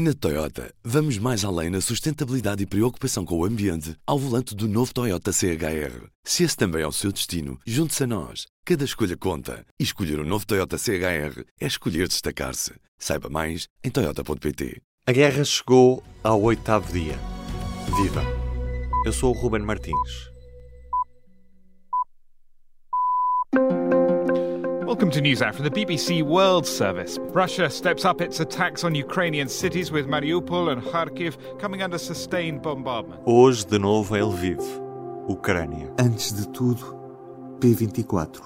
[0.00, 4.68] Na Toyota, vamos mais além na sustentabilidade e preocupação com o ambiente ao volante do
[4.68, 6.06] novo Toyota CHR.
[6.22, 8.46] Se esse também é o seu destino, junte-se a nós.
[8.64, 9.66] Cada escolha conta.
[9.76, 12.74] E escolher o um novo Toyota CHR é escolher destacar-se.
[12.96, 14.80] Saiba mais em Toyota.pt.
[15.04, 17.18] A guerra chegou ao oitavo dia.
[18.00, 18.22] Viva!
[19.04, 20.37] Eu sou o Ruben Martins.
[24.88, 27.18] Welcome to News Hour from the BBC World Service.
[27.34, 32.62] Russia steps up its attacks on Ukrainian cities with Mariupol and Kharkiv coming under sustained
[32.62, 33.20] bombardment.
[33.26, 34.60] Hoje, de novo, em Lviv,
[35.28, 35.92] Ucrânia.
[36.00, 36.96] Antes de tudo,
[37.60, 38.40] P24.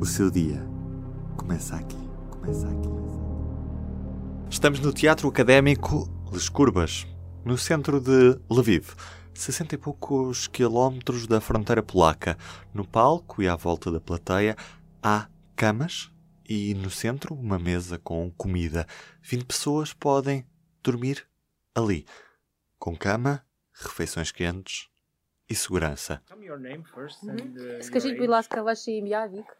[0.00, 0.64] O seu dia
[1.36, 1.98] começa aqui.
[2.30, 2.88] Começa aqui.
[4.48, 7.08] Estamos no Teatro Académico Les Curbas,
[7.44, 8.94] no centro de Lviv.
[9.34, 12.38] 60 e poucos quilómetros da fronteira polaca.
[12.72, 14.54] No palco e à volta da plateia
[15.02, 15.26] há
[15.59, 16.11] camas
[16.47, 18.85] e no centro uma mesa com comida.
[19.21, 20.45] 20 pessoas podem
[20.83, 21.27] dormir
[21.73, 22.05] ali,
[22.77, 23.43] com cama,
[23.73, 24.89] refeições quentes
[25.49, 26.21] e segurança.
[27.81, 29.57] Скажіть, будь ласка, ваше ім'я, вік?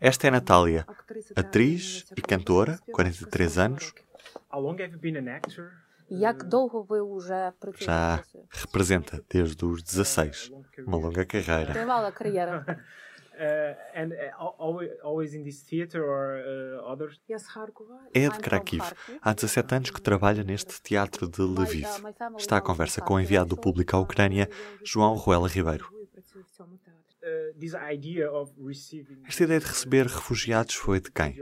[0.00, 0.86] Esta é Natália,
[1.34, 3.94] atriz e cantora, 43 anos.
[6.10, 7.84] Як довго ви вже працюєте?
[7.84, 8.24] Já
[8.64, 10.52] representa desde os 16,
[10.86, 11.72] uma longa carreira.
[13.33, 17.19] Uh, and uh, always in this theater or uh, others?
[18.13, 18.83] É de Kharkiv.
[19.21, 21.87] Há 17 anos que trabalha neste teatro de Lviv.
[22.37, 24.47] Está à conversa com o enviado do público à Ucrânia,
[24.83, 25.89] João Ruela Ribeiro.
[29.27, 31.35] Esta ideia de receber refugiados foi de quem?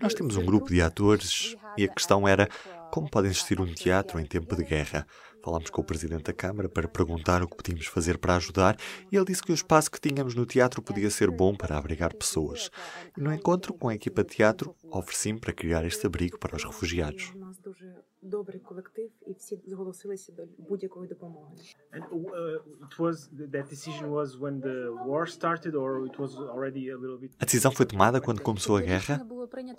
[0.00, 2.48] Nós temos um grupo de atores e a questão era
[2.92, 5.06] como pode existir um teatro em tempo de guerra.
[5.42, 8.76] Falámos com o presidente da Câmara para perguntar o que podíamos fazer para ajudar
[9.12, 12.12] e ele disse que o espaço que tínhamos no teatro podia ser bom para abrigar
[12.14, 12.68] pessoas.
[13.16, 16.64] E no encontro com a equipa de teatro, ofereci-me para criar este abrigo para os
[16.64, 17.32] refugiados.
[17.34, 21.54] У нас дуже добрий колектив, і всі зголосилися до будь-якої допомоги.
[21.92, 26.90] and uh, it was that decision was when the war started or it was already
[26.90, 26.99] a little bit
[27.38, 29.20] A decisão foi tomada quando começou a guerra?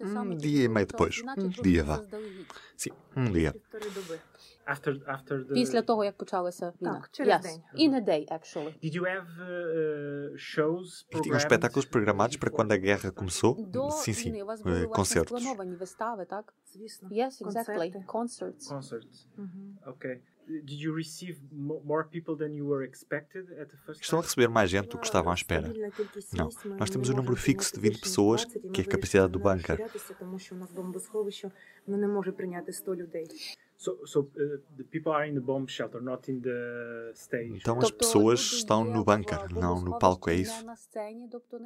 [0.00, 1.22] Um dia e meio depois.
[1.38, 2.02] Um dia vá.
[2.76, 3.52] Sim, um dia.
[3.52, 4.18] Півтори доби.
[4.66, 6.94] after after the Після того, як почалася війна.
[6.94, 7.42] Так, через yes.
[7.42, 7.88] день.
[7.88, 8.74] In a day, actually.
[8.84, 13.54] Did you have uh, shows E tinham programmed espetáculos programados para quando a guerra começou?
[13.54, 14.30] До Sim, sim.
[14.30, 15.40] війни у вас eh, були власне Concertos.
[15.40, 16.54] сплановані вистави, так?
[16.72, 17.08] Звісно.
[17.08, 17.92] Yes, exactly.
[17.92, 18.04] Концерти.
[18.06, 18.72] Concerts.
[18.72, 19.26] concerts?
[19.36, 19.78] Мгм.
[19.86, 20.16] Okay.
[20.63, 24.47] Did you receive more people than you were expected at the first Estão a receber
[24.49, 25.71] mais gente do que estavam à espera.
[26.33, 29.79] Não, nós temos um número fixo de 20 pessoas, que é a capacidade do bunker.
[37.55, 40.65] Então as pessoas estão no bunker, não no palco, é isso?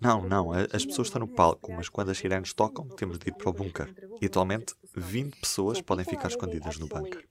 [0.00, 3.34] Não, não, as pessoas estão no palco, mas quando as sirenes tocam, temos de ir
[3.34, 3.94] para o bunker.
[4.22, 7.28] E atualmente, 20 pessoas podem ficar escondidas no bunker.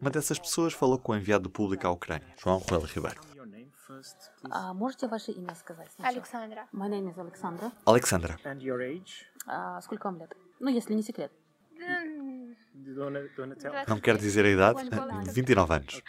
[0.00, 3.20] Uma dessas pessoas falou com o enviado do público à Ucrânia, João Ruel Ribeiro.
[3.34, 4.50] Your name first, please.
[4.50, 5.90] А можете ваше ім'я сказати?
[5.90, 6.14] сначала?
[6.16, 6.66] Александра.
[6.72, 7.72] My name is Alexandra.
[7.84, 9.12] Alexandra, And your age?
[9.46, 10.36] А, сколько вам лет?
[10.60, 11.30] Ну, если не секрет.
[11.80, 12.56] М,
[12.86, 13.70] You don't wanna, don't wanna tell?
[13.70, 14.74] Двадцать não quer dizer a idade,
[15.34, 16.02] 29 anos.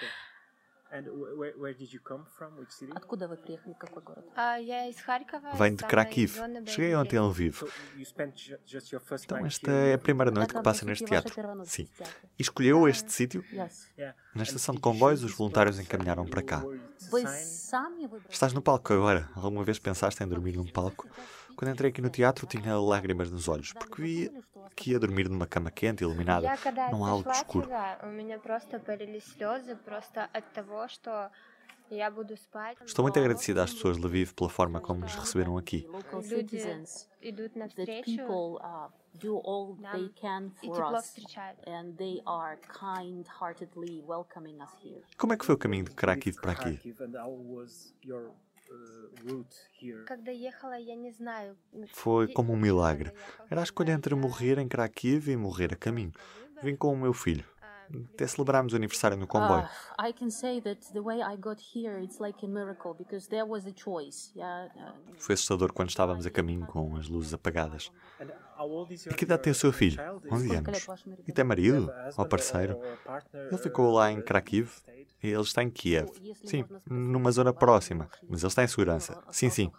[0.91, 0.99] Okay.
[0.99, 2.55] And wh- where, where did you come from?
[2.57, 2.93] Which city?
[2.95, 3.75] Откуда вы приехали?
[3.77, 4.23] Какой город?
[4.37, 5.51] а, Я из Харькова.
[5.57, 6.27] Vem de самой Kharkiv.
[6.33, 7.59] зоны Cheguei ontem a Lviv.
[7.59, 9.91] So you spent ju- just your first Então night esta here?
[9.91, 11.33] é a primeira noite que passa neste teatro.
[11.65, 11.89] Sim.
[12.39, 13.43] E escolheu este sítio?
[13.51, 13.91] Yes.
[13.97, 14.17] Yeah.
[14.33, 15.87] Na And estação de did you comboios, choose os this voluntários place?
[15.87, 16.63] encaminharam para cá.
[16.63, 17.43] Or it's a Вы sign?
[17.43, 18.31] сами выбрали?
[18.33, 19.29] Estás no palco agora.
[19.35, 21.05] Alguma vez pensaste em dormir num palco?
[21.57, 24.31] Quando entrei aqui no teatro tinha lágrimas nos olhos, porque vi
[24.74, 26.48] que ia dormir numa cama quente, iluminada,
[26.90, 27.68] não há algo escuro.
[32.86, 35.86] Estou muito agradecida às pessoas de Lviv pela forma como nos receberam aqui.
[45.18, 46.80] Como é que foi o caminho de Kharkiv para aqui?
[48.72, 49.44] Uh,
[51.92, 53.12] Foi como um milagre.
[53.50, 56.12] Era a escolha entre morrer em Krakiv e morrer a caminho.
[56.62, 57.44] Vim com o meu filho
[58.14, 59.62] até celebrámos o aniversário no comboio.
[59.62, 63.28] Uh, I can say that the way I got here it's like a miracle because
[63.28, 64.32] there was a choice.
[64.34, 64.70] Yeah.
[64.74, 67.90] Uh, Foi assustador quando estávamos a caminho com as luzes apagadas.
[69.10, 70.00] E que idade tem o seu filho?
[70.30, 71.04] 11 é anos.
[71.26, 71.92] E tem marido?
[72.16, 72.78] Ou parceiro?
[73.34, 74.70] Ele ficou lá em Krakiv?
[75.22, 76.08] Ele está em Kiev.
[76.44, 78.08] Sim, numa zona próxima.
[78.28, 79.22] Mas ele está em segurança.
[79.30, 79.72] Sim, sim.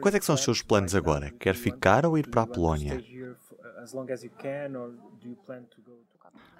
[0.00, 1.30] Quais é que são os seus planos agora?
[1.32, 3.02] Quer ficar ou ir para a Polónia?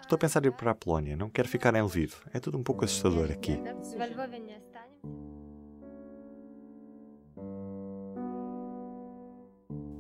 [0.00, 2.14] Estou a pensar em ir para a Polónia, não quero ficar em Lviv.
[2.34, 3.58] É tudo um pouco assustador aqui.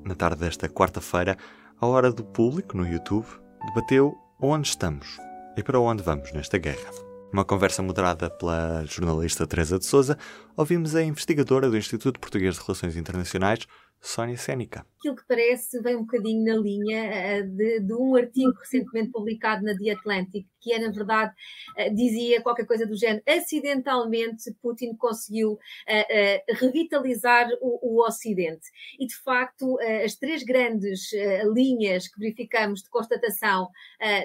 [0.04, 1.36] Na tarde desta quarta-feira,
[1.80, 3.26] a hora do público no YouTube
[3.66, 5.18] debateu onde estamos
[5.56, 6.90] e para onde vamos nesta guerra.
[7.32, 10.18] Numa conversa moderada pela jornalista Teresa de Souza,
[10.54, 13.66] ouvimos a investigadora do Instituto Português de Relações Internacionais,
[14.02, 14.84] Sónia Sénica.
[14.98, 19.76] Aquilo que parece vem um bocadinho na linha de, de, um artigo recentemente publicado na
[19.78, 21.34] The Atlantic, que é, na verdade,
[21.94, 28.68] dizia qualquer coisa do género: acidentalmente Putin conseguiu uh, uh, revitalizar o, o, Ocidente.
[28.98, 31.10] E, de facto, as três grandes
[31.54, 33.68] linhas que verificamos de constatação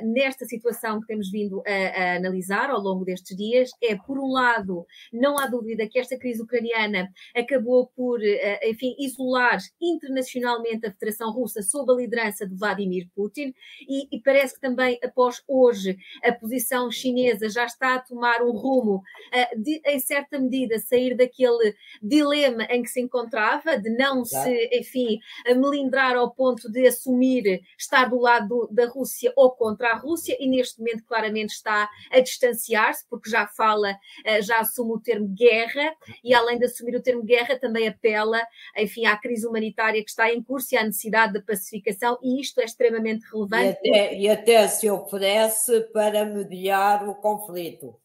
[0.03, 4.31] nesta situação que temos vindo a, a analisar ao longo destes dias é, por um
[4.31, 8.19] lado, não há dúvida que esta crise ucraniana acabou por,
[8.63, 13.53] enfim, isolar internacionalmente a Federação Russa sob a liderança de Vladimir Putin
[13.87, 15.97] e, e, parece que também após hoje
[16.27, 21.15] a posição chinesa já está a tomar um rumo uh, de, em certa medida, sair
[21.15, 24.49] daquele dilema em que se encontrava, de não claro.
[24.49, 25.19] se, enfim,
[25.55, 30.35] melindrar ao ponto de assumir estar do lado do, da Rússia ou contra a Rússia
[30.39, 35.27] e neste momento claramente está a distanciar-se porque já fala, uh, já assume o termo
[35.27, 38.41] guerra e além de assumir o termo guerra também apela,
[38.77, 42.59] enfim, à crise humanitária que está em curso e à necessidade de pacificação, e isto
[42.59, 43.79] é extremamente relevante.
[43.83, 47.95] E até, e até se oferece para mediar o conflito.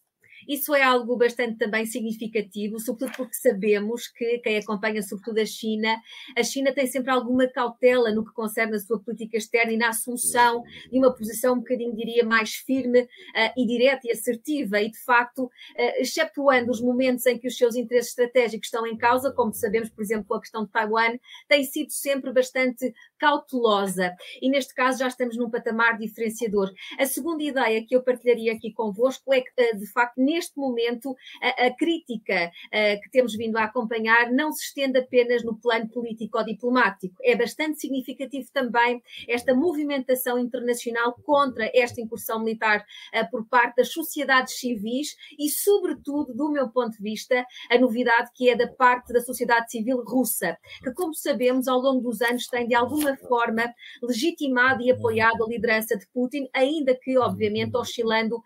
[0.48, 5.96] Isso é algo bastante também significativo, sobretudo porque sabemos que quem acompanha sobretudo a China,
[6.36, 9.88] a China tem sempre alguma cautela no que concerne a sua política externa e na
[9.88, 13.08] assunção de uma posição um bocadinho, diria, mais firme uh,
[13.56, 15.50] e direta e assertiva e, de facto, uh,
[15.98, 20.02] excetuando os momentos em que os seus interesses estratégicos estão em causa, como sabemos, por
[20.02, 21.16] exemplo, a questão de Taiwan,
[21.48, 22.92] tem sido sempre bastante
[23.22, 26.72] cautelosa e neste caso já estamos num patamar diferenciador.
[26.98, 31.14] A segunda ideia que eu partilharia aqui convosco é que, uh, de facto, neste momento
[31.40, 35.88] a, a crítica uh, que temos vindo a acompanhar não se estende apenas no plano
[35.88, 37.14] político ou diplomático.
[37.22, 42.84] É bastante significativo também esta movimentação internacional contra esta incursão militar
[43.14, 48.30] uh, por parte das sociedades civis e, sobretudo, do meu ponto de vista, a novidade
[48.34, 52.48] que é da parte da sociedade civil russa, que, como sabemos, ao longo dos anos
[52.48, 53.72] tem de alguma forma
[54.02, 58.42] legitimado e apoiado a liderança de Putin, ainda que, obviamente, oscilando uh,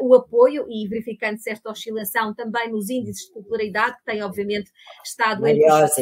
[0.00, 4.70] o apoio e verificando esta oscilação também nos índices de popularidade, que tem obviamente
[5.04, 5.96] estado entre os,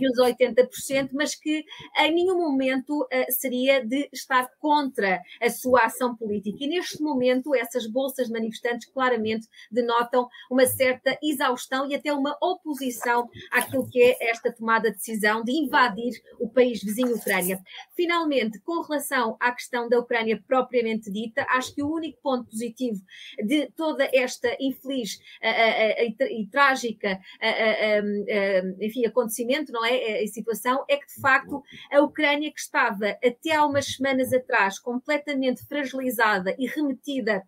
[0.00, 1.64] e os 80%, mas que
[1.98, 6.58] em nenhum momento uh, seria de estar contra a sua ação política.
[6.60, 13.28] E neste momento, essas bolsas manifestantes claramente denotam uma certa exaustão e até uma oposição
[13.50, 17.60] àquilo que é esta tomada de decisão de invadir o país vizinho Ucrânia.
[17.94, 23.00] Finalmente, com relação à questão da Ucrânia propriamente dita, acho que o único ponto positivo
[23.44, 27.20] de toda esta infeliz e trágica
[28.80, 30.22] enfim, acontecimento, não é?
[30.22, 34.78] A situação é que, de facto, a Ucrânia, que estava até há umas semanas atrás
[34.78, 37.42] completamente fragilizada e remetida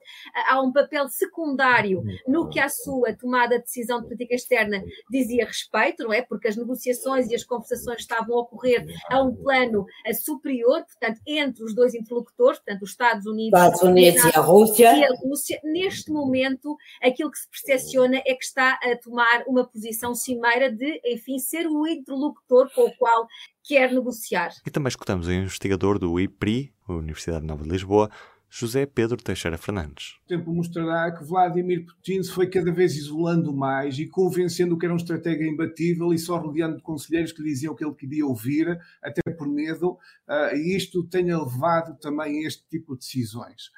[0.48, 5.44] a um papel secundário no que a sua tomada de decisão de política externa dizia
[5.44, 6.22] respeito, não é?
[6.22, 9.71] Porque as negociações e as conversações estavam a ocorrer a um plano
[10.14, 14.96] superior, portanto, entre os dois interlocutores, portanto, os Estados Unidos, Estados Unidos e, a Rússia.
[14.96, 15.60] E a Rússia.
[15.64, 21.00] Neste momento, aquilo que se percepciona é que está a tomar uma posição cimeira de,
[21.04, 23.26] enfim, ser o interlocutor com o qual
[23.62, 24.50] quer negociar.
[24.66, 28.10] E também escutamos o investigador do IPRI, Universidade Nova de Lisboa,
[28.54, 30.18] José Pedro Teixeira Fernandes.
[30.24, 34.84] O tempo mostrará que Vladimir Putin se foi cada vez isolando mais e convencendo que
[34.84, 38.26] era um estratega imbatível e só rodeando de conselheiros que diziam o que ele queria
[38.26, 39.92] ouvir, até por medo,
[40.28, 43.70] uh, e isto tenha levado também a este tipo de decisões.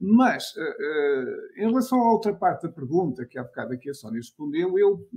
[0.00, 3.94] Mas, uh, uh, em relação à outra parte da pergunta, que há bocado aqui a
[3.94, 5.08] Sónia respondeu, eu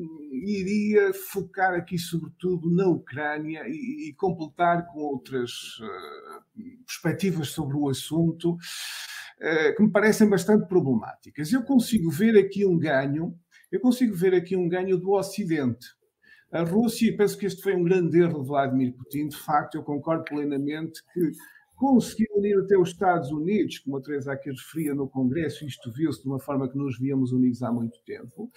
[0.44, 7.90] iria focar aqui sobretudo na Ucrânia e, e completar com outras uh, perspectivas sobre o
[7.90, 8.58] assunto
[9.76, 11.52] que me parecem bastante problemáticas.
[11.52, 13.34] Eu consigo ver aqui um ganho,
[13.72, 15.88] eu consigo ver aqui um ganho do Ocidente.
[16.52, 19.76] A Rússia, e penso que este foi um grande erro de Vladimir Putin, de facto,
[19.76, 21.32] eu concordo plenamente que
[21.82, 26.22] conseguiu unir até os Estados Unidos, como a Teresa aqui referia no Congresso, isto viu-se
[26.22, 28.52] de uma forma que nos víamos unidos há muito tempo.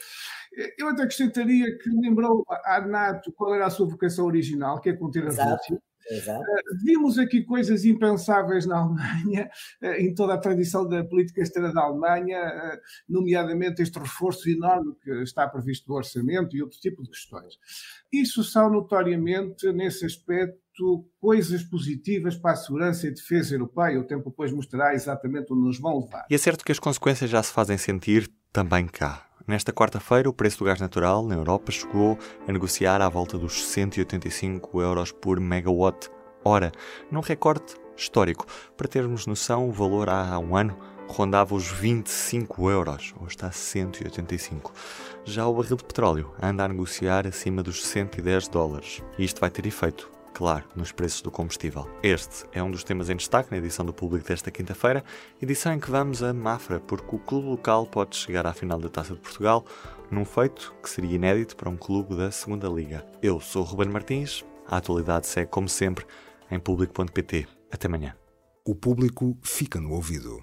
[0.76, 4.92] Eu até acrescentaria que lembrou à NATO qual era a sua vocação original, que é
[4.92, 5.80] conter a Rússia.
[6.06, 9.50] Uh, vimos aqui coisas impensáveis na Alemanha,
[9.82, 12.78] uh, em toda a tradição da política externa da Alemanha, uh,
[13.08, 17.54] nomeadamente este reforço enorme que está previsto no orçamento e outro tipo de questões.
[18.12, 20.62] Isso são notoriamente, nesse aspecto,
[21.20, 24.00] coisas positivas para a segurança e defesa europeia.
[24.00, 26.26] O tempo depois mostrará exatamente onde nos vão levar.
[26.30, 29.26] E é certo que as consequências já se fazem sentir também cá.
[29.46, 33.62] Nesta quarta-feira, o preço do gás natural na Europa chegou a negociar à volta dos
[33.62, 36.08] 185 euros por megawatt
[36.42, 36.72] hora,
[37.10, 38.46] num recorde histórico.
[38.76, 43.52] Para termos noção, o valor há um ano rondava os 25 euros, hoje está a
[43.52, 44.72] 185.
[45.24, 49.02] Já o barril de petróleo anda a negociar acima dos 110 dólares.
[49.18, 51.88] E isto vai ter efeito, claro, nos preços do combustível.
[52.02, 55.04] Este é um dos temas em destaque na edição do Público desta quinta-feira,
[55.40, 58.88] edição em que vamos a Mafra, porque o clube local pode chegar à final da
[58.88, 59.64] Taça de Portugal
[60.10, 63.06] num feito que seria inédito para um clube da Segunda Liga.
[63.22, 66.04] Eu sou o Ruben Martins, a atualidade segue como sempre
[66.50, 67.46] em público.pt.
[67.70, 68.16] Até amanhã.
[68.66, 70.42] O público fica no ouvido.